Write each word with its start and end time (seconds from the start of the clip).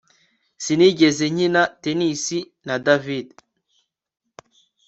Sinigeze 0.63 1.23
nkina 1.33 1.61
tennis 1.81 2.25
na 2.67 2.75
David 2.85 3.27